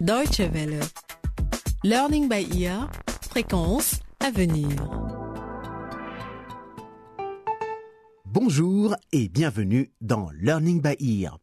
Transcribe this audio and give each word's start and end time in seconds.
Deutsche 0.00 0.40
Welle. 0.40 0.80
Learning 1.84 2.26
by 2.26 2.48
ear. 2.58 2.90
Fréquence 3.28 4.00
à 4.20 4.30
venir. 4.30 4.66
Bonjour 8.24 8.96
et 9.12 9.28
bienvenue 9.28 9.92
dans 10.00 10.30
Learning 10.40 10.80
by 10.80 10.96
Ear. 11.00 11.38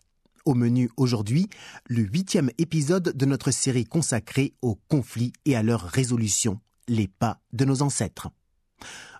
Au 0.45 0.55
menu 0.55 0.89
aujourd'hui, 0.97 1.49
le 1.85 2.01
huitième 2.01 2.49
épisode 2.57 3.15
de 3.15 3.25
notre 3.27 3.51
série 3.51 3.85
consacrée 3.85 4.55
aux 4.63 4.79
conflits 4.87 5.33
et 5.45 5.55
à 5.55 5.61
leur 5.61 5.81
résolution, 5.81 6.59
les 6.87 7.07
pas 7.07 7.39
de 7.53 7.63
nos 7.63 7.83
ancêtres. 7.83 8.29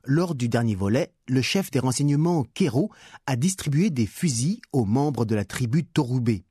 Lors 0.03 0.33
du 0.33 0.49
dernier 0.49 0.73
volet, 0.73 1.13
le 1.27 1.43
chef 1.43 1.69
des 1.69 1.77
renseignements 1.77 2.43
Kero 2.55 2.89
a 3.27 3.35
distribué 3.35 3.91
des 3.91 4.07
fusils 4.07 4.61
aux 4.71 4.85
membres 4.85 5.25
de 5.25 5.35
la 5.35 5.45
tribu 5.45 5.85
Torubé. 5.85 6.43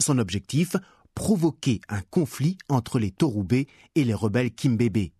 Son 0.00 0.18
objectif, 0.18 0.76
provoquer 1.14 1.80
un 1.88 2.00
conflit 2.02 2.58
entre 2.68 2.98
les 2.98 3.10
Torubé 3.10 3.66
et 3.94 4.04
les 4.04 4.14
rebelles 4.14 4.52
Kimbébé. 4.52 5.12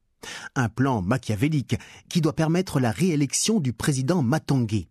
Un 0.54 0.68
plan 0.68 1.02
machiavélique 1.02 1.76
qui 2.08 2.20
doit 2.20 2.36
permettre 2.36 2.80
la 2.80 2.90
réélection 2.90 3.60
du 3.60 3.72
président 3.72 4.22
Matangé. 4.22 4.88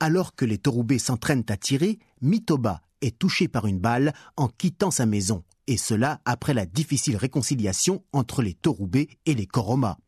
Alors 0.00 0.34
que 0.34 0.44
les 0.44 0.58
Torubé 0.58 0.98
s'entraînent 0.98 1.46
à 1.48 1.56
tirer, 1.56 1.98
Mitoba 2.20 2.80
est 3.00 3.18
touché 3.18 3.48
par 3.48 3.66
une 3.66 3.78
balle 3.78 4.12
en 4.36 4.48
quittant 4.48 4.90
sa 4.90 5.06
maison, 5.06 5.44
et 5.66 5.76
cela 5.76 6.20
après 6.24 6.54
la 6.54 6.66
difficile 6.66 7.16
réconciliation 7.16 8.02
entre 8.12 8.42
les 8.42 8.54
Torubé 8.54 9.08
et 9.26 9.34
les 9.34 9.46
Koroma. 9.46 9.98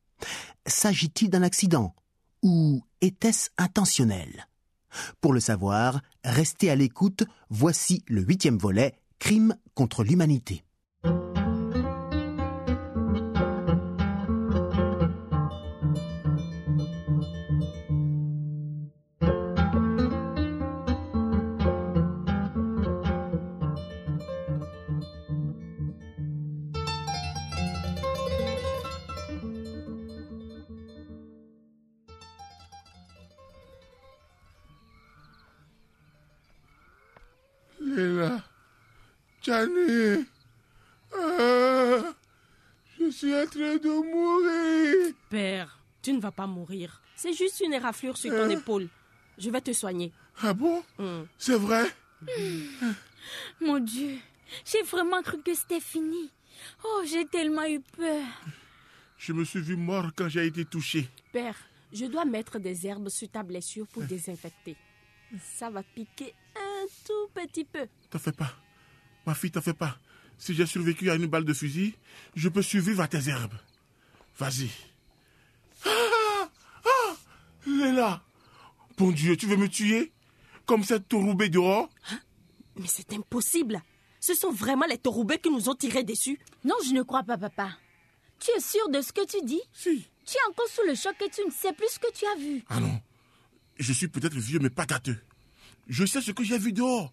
S'agit-il 0.67 1.31
d'un 1.31 1.42
accident 1.42 1.95
ou 2.42 2.83
était-ce 3.01 3.51
intentionnel? 3.59 4.48
Pour 5.20 5.33
le 5.33 5.41
savoir, 5.41 6.01
restez 6.25 6.70
à 6.70 6.75
l'écoute, 6.75 7.25
voici 7.48 8.03
le 8.09 8.23
huitième 8.23 8.59
volet, 8.59 8.95
Crime 9.20 9.55
contre 9.74 10.02
l'humanité. 10.02 10.65
Ah, 41.12 42.15
je 42.98 43.11
suis 43.11 43.34
en 43.34 43.47
train 43.47 43.77
de 43.77 43.89
mourir. 44.12 45.15
Père, 45.29 45.79
tu 46.03 46.12
ne 46.12 46.20
vas 46.20 46.31
pas 46.31 46.47
mourir. 46.47 47.03
C'est 47.17 47.33
juste 47.33 47.61
une 47.61 47.73
éraflure 47.73 48.17
sur 48.17 48.31
ton 48.31 48.48
Euh. 48.48 48.51
épaule. 48.51 48.89
Je 49.39 49.51
vais 49.51 49.61
te 49.61 49.73
soigner. 49.73 50.12
Ah 50.42 50.53
bon? 50.55 50.83
Hmm. 50.98 51.25
C'est 51.39 51.57
vrai? 51.59 51.84
Mon 53.61 53.79
Dieu, 53.81 54.19
j'ai 54.65 54.83
vraiment 54.83 55.23
cru 55.23 55.41
que 55.42 55.55
c'était 55.55 55.81
fini. 55.81 56.31
Oh, 56.85 57.03
j'ai 57.07 57.27
tellement 57.27 57.64
eu 57.67 57.81
peur. 57.81 58.25
Je 59.19 59.33
me 59.33 59.45
suis 59.45 59.61
vu 59.61 59.77
mort 59.77 60.11
quand 60.14 60.29
j'ai 60.29 60.47
été 60.47 60.64
touché. 60.64 61.09
Père, 61.33 61.57
je 61.92 62.07
dois 62.07 62.25
mettre 62.25 62.59
des 62.59 62.87
herbes 62.87 63.09
sur 63.09 63.29
ta 63.31 63.42
blessure 63.42 63.87
pour 63.89 64.03
désinfecter. 64.05 64.77
Ça 65.42 65.70
va 65.70 65.83
piquer 65.83 66.35
un 66.57 66.87
tout 67.07 67.29
petit 67.35 67.64
peu. 67.64 67.87
T'en 68.11 68.19
fais 68.19 68.33
pas. 68.33 68.53
Ma 69.27 69.35
fille, 69.35 69.51
t'en 69.51 69.61
fais 69.61 69.75
pas. 69.75 69.99
Si 70.39 70.55
j'ai 70.55 70.67
survécu 70.67 71.11
à 71.11 71.15
une 71.17 71.27
balle 71.27 71.45
de 71.45 71.53
fusil, 71.53 71.95
je 72.35 72.49
peux 72.49 72.63
survivre 72.63 73.03
à 73.03 73.09
tes 73.09 73.29
herbes. 73.29 73.59
Vas-y. 74.39 74.71
Ah 75.85 76.49
Ah 76.85 77.17
Léla 77.67 78.23
Bon 78.97 79.11
Dieu, 79.11 79.36
tu 79.36 79.47
veux 79.47 79.57
me 79.57 79.69
tuer 79.69 80.13
Comme 80.67 80.85
cette 80.85 81.09
touroubée 81.09 81.48
dehors? 81.48 81.89
Mais 82.77 82.86
c'est 82.86 83.13
impossible. 83.13 83.83
Ce 84.20 84.35
sont 84.35 84.53
vraiment 84.53 84.86
les 84.86 84.98
Torubés 84.98 85.39
qui 85.39 85.51
nous 85.51 85.69
ont 85.69 85.75
tirés 85.75 86.05
dessus. 86.05 86.39
Non, 86.64 86.75
je 86.86 86.92
ne 86.92 87.03
crois 87.03 87.23
pas, 87.23 87.39
papa. 87.39 87.70
Tu 88.39 88.51
es 88.57 88.61
sûr 88.61 88.89
de 88.91 89.01
ce 89.01 89.13
que 89.13 89.27
tu 89.27 89.45
dis? 89.45 89.61
Si. 89.73 90.07
Tu 90.27 90.36
es 90.36 90.51
encore 90.51 90.69
sous 90.69 90.83
le 90.86 90.95
choc 90.95 91.14
et 91.25 91.30
tu 91.30 91.45
ne 91.45 91.51
sais 91.51 91.73
plus 91.73 91.89
ce 91.91 91.98
que 91.98 92.13
tu 92.13 92.25
as 92.27 92.36
vu. 92.39 92.63
Ah 92.69 92.80
non. 92.80 93.01
Je 93.79 93.92
suis 93.92 94.09
peut-être 94.09 94.36
vieux, 94.36 94.59
mais 94.59 94.70
pas 94.70 94.86
gâteux. 94.86 95.19
Je 95.89 96.05
sais 96.05 96.20
ce 96.20 96.33
que 96.33 96.45
j'ai 96.45 96.59
vu 96.59 96.73
dehors. 96.73 97.13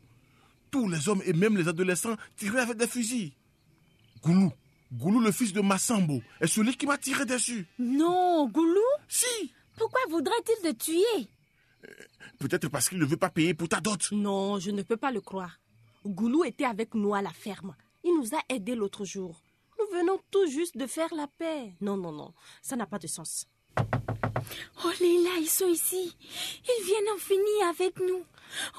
Tous 0.71 0.87
les 0.89 1.07
hommes 1.09 1.21
et 1.25 1.33
même 1.33 1.57
les 1.57 1.67
adolescents 1.67 2.15
tiraient 2.35 2.61
avec 2.61 2.77
des 2.77 2.87
fusils. 2.87 3.31
Goulou, 4.21 4.51
Goulou, 4.91 5.19
le 5.19 5.31
fils 5.31 5.53
de 5.53 5.61
Massambo, 5.61 6.21
est 6.41 6.47
celui 6.47 6.75
qui 6.75 6.85
m'a 6.85 6.97
tiré 6.97 7.25
dessus. 7.25 7.67
Non, 7.79 8.47
Goulou? 8.49 8.81
Si 9.07 9.53
Pourquoi 9.77 10.01
voudrait-il 10.09 10.61
te 10.61 10.83
tuer? 10.83 11.27
Peut-être 12.39 12.67
parce 12.69 12.89
qu'il 12.89 12.99
ne 12.99 13.05
veut 13.05 13.17
pas 13.17 13.29
payer 13.29 13.53
pour 13.53 13.69
ta 13.69 13.79
dot. 13.79 14.11
Non, 14.11 14.59
je 14.59 14.71
ne 14.71 14.81
peux 14.81 14.97
pas 14.97 15.11
le 15.11 15.21
croire. 15.21 15.59
Goulou 16.05 16.43
était 16.43 16.65
avec 16.65 16.93
nous 16.93 17.13
à 17.13 17.21
la 17.21 17.31
ferme. 17.31 17.75
Il 18.03 18.15
nous 18.17 18.35
a 18.35 18.39
aidés 18.49 18.75
l'autre 18.75 19.05
jour. 19.05 19.41
Nous 19.79 19.97
venons 19.97 20.19
tout 20.31 20.47
juste 20.49 20.77
de 20.77 20.87
faire 20.87 21.13
la 21.15 21.27
paix. 21.27 21.73
Non, 21.81 21.97
non, 21.97 22.11
non, 22.11 22.33
ça 22.61 22.75
n'a 22.75 22.85
pas 22.85 22.99
de 22.99 23.07
sens. 23.07 23.47
Oh, 24.83 24.91
Léla, 24.99 25.37
ils 25.39 25.49
sont 25.49 25.67
ici. 25.67 26.15
Ils 26.67 26.85
viennent 26.85 27.15
en 27.15 27.17
finir 27.17 27.67
avec 27.69 27.99
nous. 27.99 28.23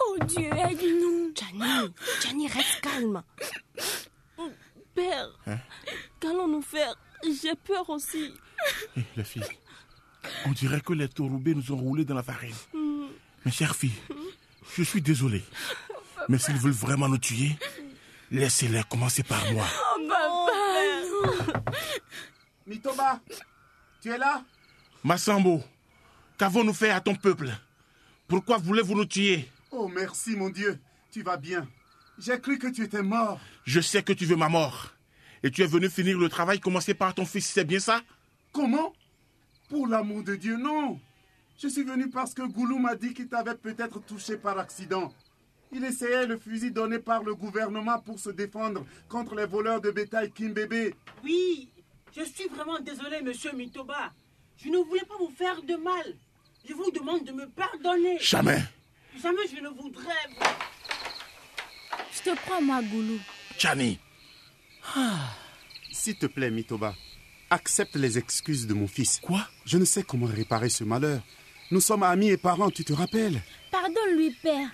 Oh 0.01 0.17
Dieu, 0.25 0.51
aide-nous. 0.51 1.33
Johnny, 1.35 1.93
Johnny, 2.23 2.49
reste 2.49 2.81
calme. 2.81 3.23
Père, 4.95 5.29
qu'allons-nous 6.21 6.63
faire? 6.63 6.95
J'ai 7.25 7.55
peur 7.55 7.89
aussi. 7.91 8.33
Eh, 8.97 9.03
les 9.17 9.25
filles, 9.25 9.45
on 10.47 10.53
dirait 10.53 10.81
que 10.81 10.93
les 10.93 11.09
tauroubés 11.09 11.55
nous 11.55 11.73
ont 11.73 11.77
roulés 11.77 12.05
dans 12.05 12.15
la 12.15 12.23
farine. 12.23 12.55
Mes 13.45 13.53
chères 13.53 13.77
filles, 13.77 13.93
je 14.77 14.83
suis 14.83 15.03
désolé. 15.03 15.45
Mais 16.29 16.39
s'ils 16.39 16.57
veulent 16.57 16.73
vraiment 16.73 17.09
nous 17.09 17.19
tuer, 17.19 17.57
laissez-les 18.31 18.83
commencer 18.91 19.23
par 19.23 19.53
moi. 19.53 19.67
Mitoba, 22.67 23.21
tu 24.03 24.11
es 24.11 24.19
là? 24.19 24.43
Massambo, 25.05 25.63
qu'avons-nous 26.39 26.75
fait 26.75 26.91
à 26.91 27.01
ton 27.01 27.15
peuple? 27.15 27.51
Pourquoi 28.27 28.59
voulez-vous 28.59 28.97
nous 28.97 29.05
tuer? 29.05 29.49
Oh 29.71 29.89
merci 29.89 30.37
mon 30.37 30.51
Dieu, 30.51 30.79
tu 31.13 31.23
vas 31.23 31.37
bien. 31.37 31.69
J'ai 32.19 32.41
cru 32.41 32.59
que 32.59 32.67
tu 32.67 32.83
étais 32.83 33.03
mort. 33.03 33.41
Je 33.65 33.81
sais 33.81 34.03
que 34.03 34.13
tu 34.13 34.27
veux 34.27 34.37
ma 34.37 34.49
mort. 34.49 34.93
Et 35.45 35.53
tu 35.53 35.63
es 35.63 35.67
venu 35.67 35.89
finir 35.89 36.19
le 36.19 36.29
travail 36.29 36.59
commencé 36.59 36.95
par 36.95 37.15
ton 37.15 37.25
fils, 37.25 37.47
c'est 37.47 37.65
bien 37.65 37.79
ça? 37.79 38.03
Comment? 38.53 38.93
Pour 39.69 39.87
l'amour 39.87 40.25
de 40.25 40.35
Dieu, 40.35 40.57
non. 40.57 40.99
Je 41.63 41.69
suis 41.69 41.85
venu 41.85 42.11
parce 42.11 42.35
que 42.35 42.43
Goulou 42.43 42.79
m'a 42.79 42.97
dit 42.97 43.15
qu'il 43.15 43.29
t'avait 43.29 43.55
peut-être 43.55 44.01
touché 44.01 44.37
par 44.37 44.59
accident. 44.59 45.13
Il 45.71 45.85
essayait 45.85 46.27
le 46.27 46.39
fusil 46.39 46.73
donné 46.73 46.99
par 46.99 47.23
le 47.23 47.37
gouvernement 47.37 48.01
pour 48.01 48.19
se 48.19 48.31
défendre 48.31 48.85
contre 49.09 49.37
les 49.37 49.47
voleurs 49.47 49.81
de 49.81 49.93
bétail 49.93 50.33
Kimbébé. 50.33 50.95
Oui, 51.23 51.69
je 52.17 52.23
suis 52.25 52.49
vraiment 52.49 52.81
désolé, 52.81 53.23
monsieur 53.23 53.53
Mitoba. 53.53 54.13
Je 54.63 54.69
ne 54.69 54.79
voulais 54.79 55.05
pas 55.09 55.17
vous 55.19 55.31
faire 55.37 55.63
de 55.63 55.75
mal. 55.77 56.15
Je 56.69 56.75
vous 56.75 56.91
demande 56.91 57.25
de 57.25 57.33
me 57.33 57.47
pardonner. 57.49 58.19
Jamais. 58.21 58.63
Jamais 59.23 59.47
je 59.55 59.61
ne 59.61 59.69
voudrais. 59.69 60.05
Je 62.13 62.31
te 62.31 62.37
crois, 62.37 62.61
moi, 62.61 62.83
Goulou. 62.83 63.19
Chani, 63.59 63.99
S'il 65.93 66.17
te 66.17 66.27
plaît, 66.27 66.51
Mitoba, 66.51 66.95
accepte 67.51 67.97
les 67.97 68.19
excuses 68.19 68.67
de 68.67 68.75
mon 68.75 68.87
fils. 68.87 69.19
Quoi? 69.21 69.47
Je 69.65 69.79
ne 69.79 69.85
sais 69.85 70.03
comment 70.03 70.27
réparer 70.27 70.69
ce 70.69 70.85
malheur. 70.85 71.23
Nous 71.71 71.81
sommes 71.81 72.03
amis 72.03 72.31
et 72.31 72.37
parents, 72.37 72.71
tu 72.71 72.85
te 72.85 72.93
rappelles? 72.93 73.41
Pardonne-lui, 73.71 74.31
père. 74.43 74.71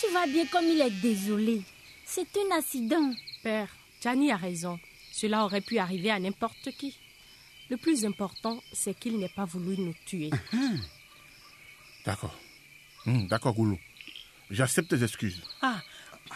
Tu 0.00 0.06
vois 0.12 0.26
bien 0.26 0.46
comme 0.46 0.64
il 0.64 0.80
est 0.80 0.90
désolé. 1.02 1.62
C'est 2.06 2.28
un 2.36 2.56
accident. 2.56 3.12
Père, 3.42 3.68
Johnny 4.02 4.30
a 4.32 4.36
raison. 4.36 4.78
Cela 5.12 5.44
aurait 5.44 5.60
pu 5.60 5.78
arriver 5.78 6.10
à 6.10 6.18
n'importe 6.20 6.70
qui. 6.78 6.96
Le 7.70 7.76
plus 7.76 8.04
important, 8.04 8.60
c'est 8.72 8.98
qu'il 8.98 9.18
n'ait 9.18 9.28
pas 9.34 9.44
voulu 9.44 9.78
nous 9.78 9.94
tuer. 10.04 10.30
D'accord. 12.04 12.36
Hmm, 13.06 13.26
D'accord, 13.28 13.54
Goulou. 13.54 13.78
J'accepte 14.50 14.88
tes 14.90 15.02
excuses. 15.04 15.40
Ah, 15.62 15.80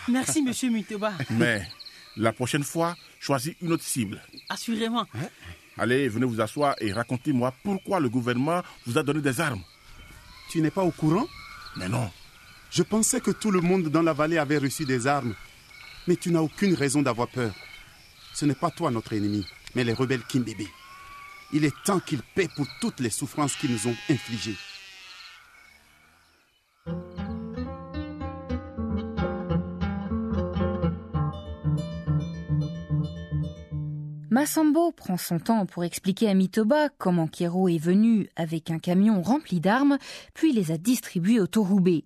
merci, 0.08 0.42
monsieur 0.46 0.70
Mitoba. 0.70 1.12
Mais 1.31 1.66
la 2.16 2.32
prochaine 2.32 2.62
fois, 2.62 2.96
choisis 3.19 3.54
une 3.60 3.72
autre 3.72 3.82
cible. 3.82 4.22
Assurément. 4.48 5.06
Allez, 5.76 6.08
venez 6.08 6.25
vous 6.26 6.40
asseoir 6.40 6.76
et 6.81 6.92
racontez-moi 6.92 7.52
pourquoi 7.64 7.98
le 7.98 8.08
gouvernement 8.08 8.62
vous 8.87 8.96
a 8.96 9.02
donné 9.02 9.20
des 9.20 9.40
armes. 9.40 9.62
Tu 10.50 10.60
n'es 10.60 10.70
pas 10.70 10.84
au 10.84 10.92
courant? 10.92 11.26
Mais 11.76 11.88
non. 11.88 12.10
Je 12.70 12.84
pensais 12.84 13.20
que 13.20 13.32
tout 13.32 13.50
le 13.50 13.60
monde 13.60 13.88
dans 13.88 14.02
la 14.02 14.12
vallée 14.12 14.38
avait 14.38 14.58
reçu 14.58 14.84
des 14.84 15.06
armes. 15.08 15.34
Mais 16.06 16.14
tu 16.16 16.30
n'as 16.30 16.40
aucune 16.40 16.75
raison 16.75 17.02
d'avoir 17.02 17.26
peur. 17.28 17.52
Ce 18.34 18.44
n'est 18.44 18.54
pas 18.54 18.70
toi 18.70 18.90
notre 18.92 19.12
ennemi, 19.14 19.44
mais 19.75 19.82
les 19.82 19.92
rebelles 19.94 20.22
Kimbébé. 20.25 20.69
Il 21.56 21.64
est 21.64 21.84
temps 21.84 22.00
qu'ils 22.00 22.22
paient 22.34 22.48
pour 22.56 22.66
toutes 22.80 22.98
les 22.98 23.10
souffrances 23.10 23.54
qu'ils 23.54 23.70
nous 23.70 23.86
ont 23.86 23.94
infligées. 24.10 24.56
Massambo 34.30 34.90
prend 34.90 35.16
son 35.16 35.38
temps 35.38 35.64
pour 35.64 35.84
expliquer 35.84 36.28
à 36.28 36.34
Mitoba 36.34 36.88
comment 36.88 37.28
Kero 37.28 37.68
est 37.68 37.78
venu 37.78 38.28
avec 38.34 38.72
un 38.72 38.80
camion 38.80 39.22
rempli 39.22 39.60
d'armes, 39.60 39.98
puis 40.34 40.52
les 40.52 40.72
a 40.72 40.76
distribuées 40.76 41.38
au 41.38 41.46
Torubé. 41.46 42.04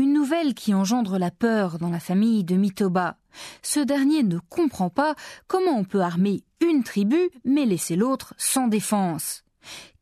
Une 0.00 0.14
nouvelle 0.14 0.54
qui 0.54 0.72
engendre 0.72 1.18
la 1.18 1.30
peur 1.30 1.76
dans 1.76 1.90
la 1.90 2.00
famille 2.00 2.42
de 2.42 2.56
Mitoba. 2.56 3.18
Ce 3.60 3.80
dernier 3.80 4.22
ne 4.22 4.38
comprend 4.38 4.88
pas 4.88 5.14
comment 5.46 5.76
on 5.76 5.84
peut 5.84 6.00
armer 6.00 6.42
une 6.66 6.82
tribu 6.84 7.28
mais 7.44 7.66
laisser 7.66 7.96
l'autre 7.96 8.32
sans 8.38 8.66
défense. 8.66 9.44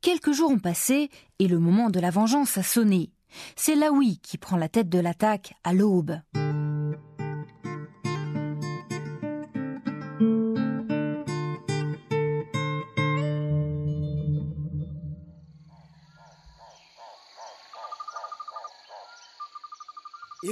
Quelques 0.00 0.30
jours 0.30 0.52
ont 0.52 0.60
passé 0.60 1.10
et 1.40 1.48
le 1.48 1.58
moment 1.58 1.90
de 1.90 1.98
la 1.98 2.10
vengeance 2.10 2.56
a 2.58 2.62
sonné. 2.62 3.10
C'est 3.56 3.74
Laoui 3.74 4.20
qui 4.22 4.38
prend 4.38 4.56
la 4.56 4.68
tête 4.68 4.88
de 4.88 5.00
l'attaque 5.00 5.54
à 5.64 5.72
l'aube. 5.72 6.20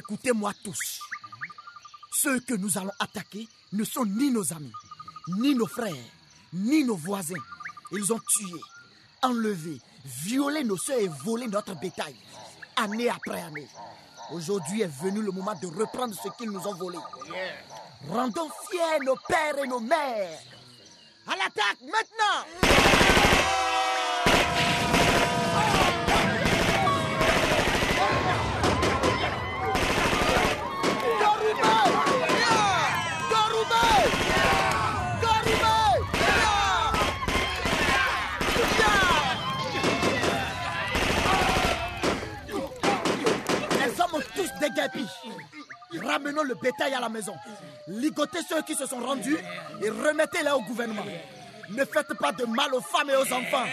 Écoutez-moi 0.08 0.52
tous. 0.62 1.00
Ceux 2.12 2.38
que 2.38 2.54
nous 2.54 2.78
allons 2.78 2.92
attaquer 3.00 3.48
ne 3.72 3.82
sont 3.82 4.04
ni 4.04 4.30
nos 4.30 4.52
amis, 4.52 4.72
ni 5.38 5.52
nos 5.52 5.66
frères, 5.66 5.92
ni 6.52 6.84
nos 6.84 6.94
voisins. 6.94 7.34
Ils 7.90 8.12
ont 8.12 8.20
tué, 8.20 8.60
enlevé, 9.22 9.80
violé 10.04 10.62
nos 10.62 10.76
soeurs 10.76 11.00
et 11.00 11.08
volé 11.08 11.48
notre 11.48 11.74
bétail, 11.80 12.14
année 12.76 13.08
après 13.08 13.40
année. 13.42 13.66
Aujourd'hui 14.30 14.82
est 14.82 15.02
venu 15.02 15.22
le 15.22 15.32
moment 15.32 15.54
de 15.60 15.66
reprendre 15.66 16.14
ce 16.14 16.28
qu'ils 16.38 16.50
nous 16.50 16.64
ont 16.68 16.74
volé. 16.74 16.98
Rendons 18.08 18.50
fiers 18.70 19.04
nos 19.04 19.16
pères 19.26 19.58
et 19.64 19.66
nos 19.66 19.80
mères. 19.80 20.38
À 21.26 21.32
l'attaque 21.36 21.80
maintenant 21.82 22.46
Les 43.78 44.00
hommes 44.00 44.14
ont 44.14 44.22
tous 44.34 44.50
des 44.60 44.70
guépis. 44.70 45.08
Le 46.44 46.54
bétail 46.54 46.92
à 46.94 47.00
la 47.00 47.08
maison. 47.08 47.34
Ligotez 47.88 48.38
ceux 48.48 48.62
qui 48.62 48.74
se 48.74 48.86
sont 48.86 49.00
rendus 49.00 49.36
et 49.82 49.88
remettez-les 49.90 50.50
au 50.50 50.60
gouvernement. 50.62 51.04
Ne 51.70 51.84
faites 51.84 52.14
pas 52.18 52.32
de 52.32 52.44
mal 52.44 52.74
aux 52.74 52.80
femmes 52.80 53.10
et 53.10 53.16
aux 53.16 53.32
enfants. 53.32 53.66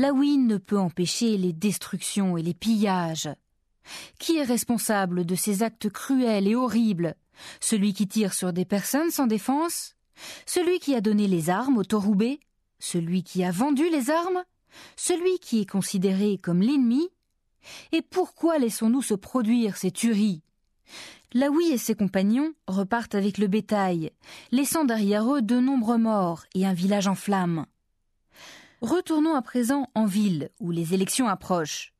Laoui 0.00 0.38
ne 0.38 0.56
peut 0.56 0.78
empêcher 0.78 1.36
les 1.36 1.52
destructions 1.52 2.38
et 2.38 2.42
les 2.42 2.54
pillages. 2.54 3.28
Qui 4.18 4.38
est 4.38 4.44
responsable 4.44 5.26
de 5.26 5.34
ces 5.34 5.62
actes 5.62 5.90
cruels 5.90 6.48
et 6.48 6.54
horribles? 6.54 7.16
Celui 7.60 7.92
qui 7.92 8.08
tire 8.08 8.32
sur 8.32 8.54
des 8.54 8.64
personnes 8.64 9.10
sans 9.10 9.26
défense? 9.26 9.96
Celui 10.46 10.78
qui 10.78 10.94
a 10.94 11.02
donné 11.02 11.26
les 11.26 11.50
armes 11.50 11.76
au 11.76 11.84
Torubé? 11.84 12.40
Celui 12.78 13.22
qui 13.22 13.44
a 13.44 13.50
vendu 13.50 13.90
les 13.90 14.08
armes? 14.08 14.42
Celui 14.96 15.38
qui 15.38 15.60
est 15.60 15.70
considéré 15.70 16.38
comme 16.38 16.62
l'ennemi? 16.62 17.10
Et 17.92 18.00
pourquoi 18.00 18.56
laissons-nous 18.56 19.02
se 19.02 19.12
produire 19.12 19.76
ces 19.76 19.90
tueries? 19.90 20.40
Laoui 21.34 21.72
et 21.72 21.78
ses 21.78 21.94
compagnons 21.94 22.54
repartent 22.66 23.16
avec 23.16 23.36
le 23.36 23.48
bétail, 23.48 24.12
laissant 24.50 24.86
derrière 24.86 25.30
eux 25.30 25.42
de 25.42 25.60
nombreux 25.60 25.98
morts 25.98 26.44
et 26.54 26.64
un 26.64 26.72
village 26.72 27.06
en 27.06 27.14
flammes. 27.14 27.66
Retournons 28.80 29.34
à 29.34 29.42
présent 29.42 29.90
en 29.94 30.06
ville, 30.06 30.48
où 30.58 30.70
les 30.70 30.94
élections 30.94 31.28
approchent. 31.28 31.92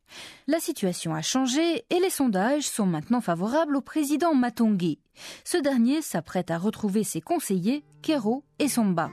La 0.47 0.61
situation 0.61 1.15
a 1.15 1.21
changé 1.21 1.85
et 1.91 2.01
les 2.01 2.09
sondages 2.09 2.63
sont 2.63 2.87
maintenant 2.87 3.21
favorables 3.21 3.77
au 3.77 3.83
président 3.83 4.35
Matongé. 4.35 4.99
Ce 5.45 5.59
dernier 5.59 6.01
s'apprête 6.01 6.51
à 6.51 6.57
retrouver 6.57 7.05
ses 7.05 7.21
conseillers, 7.21 7.85
Kero 8.01 8.45
et 8.59 8.69
Somba. 8.69 9.11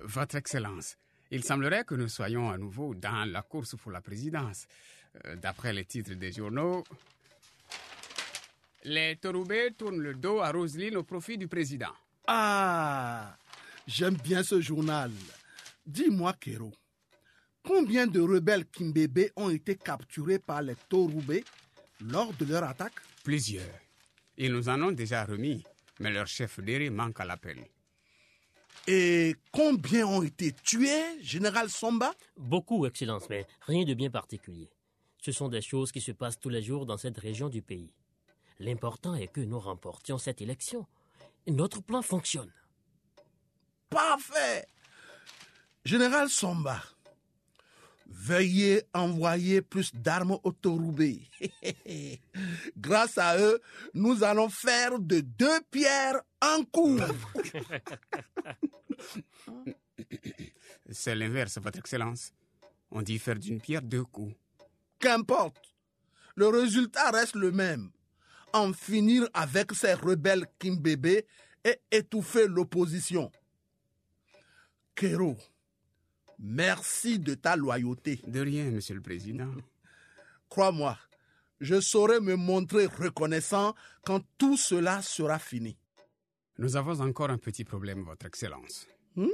Votre 0.00 0.36
Excellence, 0.36 0.96
il 1.30 1.44
semblerait 1.44 1.84
que 1.84 1.94
nous 1.94 2.08
soyons 2.08 2.48
à 2.48 2.56
nouveau 2.56 2.94
dans 2.94 3.30
la 3.30 3.42
course 3.42 3.76
pour 3.76 3.92
la 3.92 4.00
présidence. 4.00 4.66
Euh, 5.26 5.36
D'après 5.36 5.74
les 5.74 5.84
titres 5.84 6.14
des 6.14 6.32
journaux, 6.32 6.84
les 8.88 9.16
Torubés 9.16 9.72
tournent 9.76 10.00
le 10.00 10.14
dos 10.14 10.40
à 10.40 10.50
Roselyne 10.50 10.96
au 10.96 11.02
profit 11.04 11.36
du 11.36 11.46
président. 11.46 11.92
Ah, 12.26 13.36
j'aime 13.86 14.16
bien 14.16 14.42
ce 14.42 14.60
journal. 14.60 15.12
Dis-moi, 15.86 16.32
Kero, 16.40 16.72
combien 17.62 18.06
de 18.06 18.20
rebelles 18.20 18.66
Kimbébé 18.66 19.30
ont 19.36 19.50
été 19.50 19.76
capturés 19.76 20.38
par 20.38 20.62
les 20.62 20.74
Torubé 20.88 21.44
lors 22.00 22.32
de 22.34 22.44
leur 22.46 22.64
attaque? 22.64 22.94
Plusieurs. 23.22 23.64
Ils 24.36 24.52
nous 24.52 24.68
en 24.68 24.80
ont 24.82 24.92
déjà 24.92 25.24
remis, 25.24 25.62
mais 26.00 26.10
leur 26.10 26.26
chef 26.26 26.60
d'éré 26.60 26.90
manque 26.90 27.20
à 27.20 27.24
l'appel. 27.24 27.58
Et 28.86 29.34
combien 29.52 30.06
ont 30.06 30.22
été 30.22 30.52
tués, 30.52 31.20
Général 31.20 31.68
Somba 31.68 32.14
Beaucoup, 32.36 32.86
Excellence, 32.86 33.28
mais 33.28 33.46
rien 33.66 33.84
de 33.84 33.92
bien 33.92 34.10
particulier. 34.10 34.70
Ce 35.20 35.32
sont 35.32 35.48
des 35.48 35.60
choses 35.60 35.92
qui 35.92 36.00
se 36.00 36.12
passent 36.12 36.38
tous 36.38 36.48
les 36.48 36.62
jours 36.62 36.86
dans 36.86 36.96
cette 36.96 37.18
région 37.18 37.48
du 37.50 37.60
pays. 37.60 37.90
L'important 38.60 39.14
est 39.14 39.28
que 39.28 39.40
nous 39.40 39.60
remportions 39.60 40.18
cette 40.18 40.40
élection. 40.40 40.86
Notre 41.46 41.80
plan 41.80 42.02
fonctionne. 42.02 42.52
Parfait. 43.88 44.66
Général 45.84 46.28
Somba, 46.28 46.82
veuillez 48.06 48.82
envoyer 48.92 49.62
plus 49.62 49.94
d'armes 49.94 50.38
au 50.42 50.52
Torubé. 50.52 51.22
Grâce 52.76 53.16
à 53.16 53.38
eux, 53.38 53.60
nous 53.94 54.24
allons 54.24 54.50
faire 54.50 54.98
de 54.98 55.20
deux 55.20 55.60
pierres 55.70 56.20
un 56.40 56.64
coup. 56.64 56.98
C'est 60.90 61.14
l'inverse, 61.14 61.58
Votre 61.58 61.78
Excellence. 61.78 62.32
On 62.90 63.02
dit 63.02 63.18
faire 63.18 63.38
d'une 63.38 63.60
pierre 63.60 63.82
deux 63.82 64.04
coups. 64.04 64.34
Qu'importe. 64.98 65.74
Le 66.34 66.48
résultat 66.48 67.10
reste 67.10 67.36
le 67.36 67.52
même. 67.52 67.90
En 68.52 68.72
finir 68.72 69.28
avec 69.34 69.72
ces 69.72 69.94
rebelles 69.94 70.46
Kimbébé 70.58 71.26
et 71.64 71.80
étouffer 71.90 72.46
l'opposition. 72.46 73.30
Kero, 74.94 75.36
merci 76.38 77.18
de 77.18 77.34
ta 77.34 77.56
loyauté. 77.56 78.20
De 78.26 78.40
rien, 78.40 78.70
Monsieur 78.70 78.94
le 78.94 79.02
Président. 79.02 79.52
Crois-moi, 80.48 80.98
je 81.60 81.80
saurai 81.80 82.20
me 82.20 82.36
montrer 82.36 82.86
reconnaissant 82.86 83.74
quand 84.04 84.22
tout 84.38 84.56
cela 84.56 85.02
sera 85.02 85.38
fini. 85.38 85.76
Nous 86.58 86.76
avons 86.76 87.00
encore 87.00 87.30
un 87.30 87.38
petit 87.38 87.64
problème, 87.64 88.02
Votre 88.02 88.26
Excellence. 88.26 88.88
Hmm? 89.14 89.26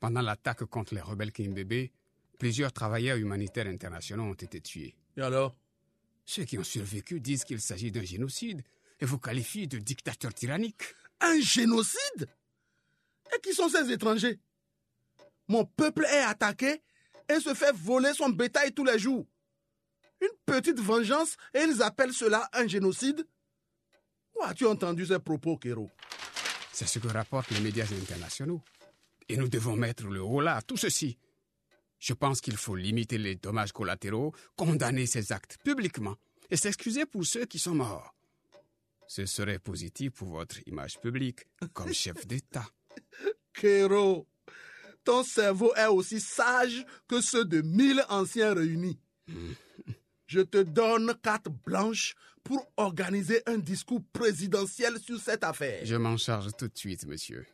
Pendant 0.00 0.20
l'attaque 0.20 0.64
contre 0.64 0.94
les 0.94 1.00
rebelles 1.00 1.32
Kimbébé, 1.32 1.92
plusieurs 2.38 2.72
travailleurs 2.72 3.16
humanitaires 3.16 3.66
internationaux 3.66 4.24
ont 4.24 4.34
été 4.34 4.60
tués. 4.60 4.94
Et 5.16 5.22
alors? 5.22 5.56
Ceux 6.28 6.44
qui 6.44 6.58
ont 6.58 6.62
survécu 6.64 7.20
disent 7.20 7.44
qu'il 7.44 7.58
s'agit 7.58 7.90
d'un 7.90 8.04
génocide 8.04 8.62
et 9.00 9.06
vous 9.06 9.18
qualifient 9.18 9.66
de 9.66 9.78
dictateur 9.78 10.34
tyrannique. 10.34 10.82
Un 11.22 11.40
génocide? 11.40 12.28
Et 13.34 13.40
qui 13.40 13.54
sont 13.54 13.70
ces 13.70 13.90
étrangers? 13.90 14.38
Mon 15.48 15.64
peuple 15.64 16.04
est 16.04 16.20
attaqué 16.20 16.82
et 17.30 17.40
se 17.40 17.54
fait 17.54 17.74
voler 17.74 18.12
son 18.12 18.28
bétail 18.28 18.74
tous 18.74 18.84
les 18.84 18.98
jours. 18.98 19.26
Une 20.20 20.36
petite 20.44 20.78
vengeance 20.78 21.38
et 21.54 21.62
ils 21.62 21.82
appellent 21.82 22.12
cela 22.12 22.46
un 22.52 22.66
génocide? 22.66 23.26
Où 24.36 24.42
as-tu 24.42 24.66
entendu 24.66 25.06
ces 25.06 25.20
propos, 25.20 25.56
Kero 25.56 25.90
C'est 26.74 26.86
ce 26.86 26.98
que 26.98 27.08
rapportent 27.08 27.52
les 27.52 27.60
médias 27.60 27.86
internationaux. 27.86 28.60
Et 29.30 29.38
nous 29.38 29.48
devons 29.48 29.76
mettre 29.76 30.04
le 30.04 30.20
haut 30.20 30.42
là 30.42 30.56
à 30.56 30.62
tout 30.62 30.76
ceci. 30.76 31.16
Je 31.98 32.12
pense 32.12 32.40
qu'il 32.40 32.56
faut 32.56 32.76
limiter 32.76 33.18
les 33.18 33.34
dommages 33.34 33.72
collatéraux, 33.72 34.32
condamner 34.56 35.06
ces 35.06 35.32
actes 35.32 35.58
publiquement 35.64 36.16
et 36.50 36.56
s'excuser 36.56 37.06
pour 37.06 37.24
ceux 37.24 37.44
qui 37.44 37.58
sont 37.58 37.74
morts. 37.74 38.14
Ce 39.06 39.26
serait 39.26 39.58
positif 39.58 40.12
pour 40.12 40.28
votre 40.28 40.56
image 40.66 41.00
publique 41.00 41.46
comme 41.72 41.92
chef 41.92 42.26
d'État. 42.26 42.66
Kéro, 43.54 44.26
ton 45.02 45.24
cerveau 45.24 45.74
est 45.74 45.86
aussi 45.86 46.20
sage 46.20 46.84
que 47.08 47.20
ceux 47.20 47.44
de 47.44 47.62
mille 47.62 48.04
anciens 48.08 48.54
réunis. 48.54 49.00
Je 50.26 50.40
te 50.40 50.58
donne 50.58 51.14
carte 51.22 51.48
blanche 51.48 52.14
pour 52.44 52.70
organiser 52.76 53.42
un 53.46 53.58
discours 53.58 54.02
présidentiel 54.12 54.98
sur 55.00 55.18
cette 55.18 55.44
affaire. 55.44 55.84
Je 55.84 55.96
m'en 55.96 56.16
charge 56.16 56.50
tout 56.58 56.68
de 56.68 56.76
suite, 56.76 57.06
monsieur. 57.06 57.46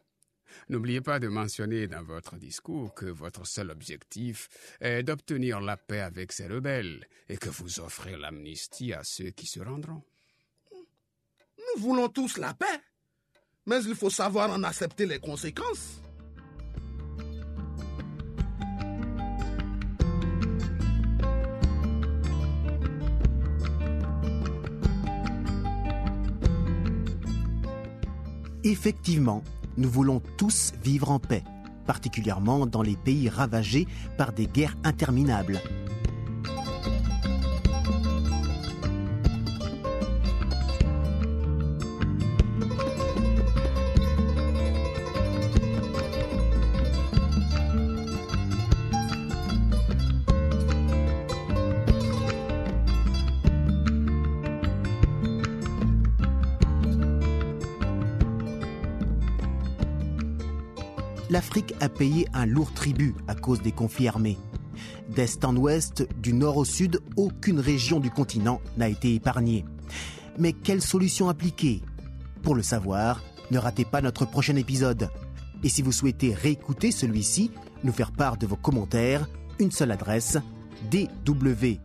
N'oubliez 0.69 1.01
pas 1.01 1.19
de 1.19 1.29
mentionner 1.29 1.87
dans 1.87 2.03
votre 2.03 2.37
discours 2.37 2.95
que 2.95 3.07
votre 3.07 3.47
seul 3.47 3.71
objectif 3.71 4.49
est 4.81 5.03
d'obtenir 5.03 5.61
la 5.61 5.77
paix 5.77 6.01
avec 6.01 6.33
ces 6.33 6.47
rebelles 6.47 7.07
et 7.29 7.37
que 7.37 7.49
vous 7.49 7.81
offrez 7.81 8.17
l'amnistie 8.17 8.93
à 8.93 9.05
ceux 9.05 9.31
qui 9.31 9.47
se 9.47 9.61
rendront. 9.61 10.03
Nous 10.73 11.81
voulons 11.81 12.09
tous 12.09 12.39
la 12.39 12.55
paix, 12.55 12.81
mais 13.67 13.83
il 13.85 13.95
faut 13.95 14.11
savoir 14.11 14.51
en 14.51 14.63
accepter 14.63 15.07
les 15.07 15.19
conséquences. 15.19 16.01
Effectivement, 28.67 29.45
nous 29.77 29.91
voulons 29.91 30.21
tous 30.37 30.73
vivre 30.83 31.11
en 31.11 31.19
paix, 31.19 31.43
particulièrement 31.87 32.67
dans 32.67 32.83
les 32.83 32.97
pays 32.97 33.29
ravagés 33.29 33.87
par 34.17 34.33
des 34.33 34.47
guerres 34.47 34.77
interminables. 34.85 35.61
l'Afrique 61.35 61.75
a 61.81 61.89
payé 61.89 62.29
un 62.33 62.47
lourd 62.47 62.73
tribut 62.73 63.17
à 63.27 63.35
cause 63.35 63.61
des 63.61 63.73
conflits 63.73 64.07
armés. 64.07 64.39
D'est 65.09 65.45
en 65.45 65.57
ouest, 65.57 66.07
du 66.23 66.33
nord 66.33 66.59
au 66.59 66.65
sud, 66.65 67.01
aucune 67.17 67.59
région 67.59 67.99
du 67.99 68.09
continent 68.09 68.61
n'a 68.77 68.89
été 68.89 69.17
épargnée. 69.17 69.65
Mais 70.39 70.53
quelle 70.53 70.81
solution 70.81 71.29
appliquer? 71.29 71.83
Pour 72.45 72.55
le 72.55 72.63
savoir, 72.63 73.21
ne 73.51 73.59
ratez 73.59 73.85
pas 73.85 74.01
notre 74.01 74.27
prochain 74.27 74.55
épisode. 74.55 75.11
Et 75.65 75.69
si 75.69 75.83
vous 75.83 75.91
souhaitez 75.91 76.33
réécouter 76.35 76.93
celui-ci, 76.93 77.51
nous 77.83 77.93
faire 77.93 78.13
part 78.13 78.37
de 78.37 78.47
vos 78.47 78.55
commentaires, 78.55 79.29
une 79.59 79.73
seule 79.73 79.91
adresse 79.91 80.39
dw.de/lbe. 80.89 81.79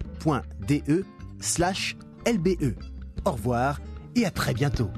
Au 3.25 3.31
revoir 3.31 3.81
et 4.15 4.25
à 4.27 4.29
très 4.29 4.53
bientôt. 4.53 4.91